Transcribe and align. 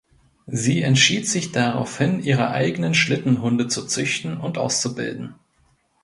Sie 0.47 0.81
entschied 0.81 1.27
sich 1.27 1.51
daraufhin 1.51 2.23
ihre 2.23 2.49
eigenen 2.49 2.95
Schlittenhunde 2.95 3.67
zu 3.67 3.85
züchten 3.85 4.35
und 4.37 4.57
auszubilden. 4.57 5.35